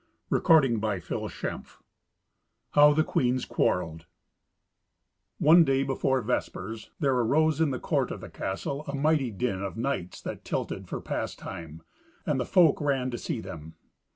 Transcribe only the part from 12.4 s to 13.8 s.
folk ran to see them.